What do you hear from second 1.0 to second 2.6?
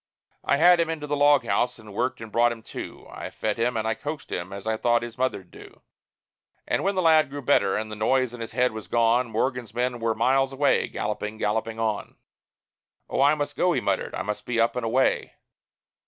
the log house, and worked and brought